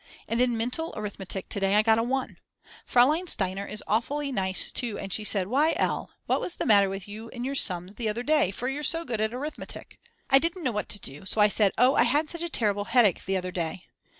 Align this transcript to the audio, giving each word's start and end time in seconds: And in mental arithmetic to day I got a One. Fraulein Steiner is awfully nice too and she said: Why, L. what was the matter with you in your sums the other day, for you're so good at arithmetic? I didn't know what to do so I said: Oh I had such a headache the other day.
And 0.27 0.41
in 0.41 0.57
mental 0.57 0.95
arithmetic 0.97 1.47
to 1.49 1.59
day 1.59 1.75
I 1.75 1.83
got 1.83 1.99
a 1.99 2.01
One. 2.01 2.39
Fraulein 2.87 3.27
Steiner 3.27 3.67
is 3.67 3.83
awfully 3.85 4.31
nice 4.31 4.71
too 4.71 4.97
and 4.97 5.13
she 5.13 5.23
said: 5.23 5.45
Why, 5.45 5.73
L. 5.75 6.09
what 6.25 6.41
was 6.41 6.55
the 6.55 6.65
matter 6.65 6.89
with 6.89 7.07
you 7.07 7.29
in 7.29 7.43
your 7.43 7.53
sums 7.53 7.97
the 7.97 8.09
other 8.09 8.23
day, 8.23 8.49
for 8.49 8.67
you're 8.67 8.81
so 8.81 9.05
good 9.05 9.21
at 9.21 9.31
arithmetic? 9.31 9.99
I 10.27 10.39
didn't 10.39 10.63
know 10.63 10.71
what 10.71 10.89
to 10.89 10.99
do 10.99 11.27
so 11.27 11.39
I 11.39 11.49
said: 11.49 11.71
Oh 11.77 11.93
I 11.93 12.05
had 12.05 12.29
such 12.31 12.41
a 12.41 12.83
headache 12.85 13.25
the 13.25 13.37
other 13.37 13.51
day. 13.51 13.83